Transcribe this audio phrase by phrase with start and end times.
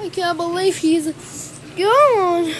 [0.00, 2.54] I can't believe he's gone.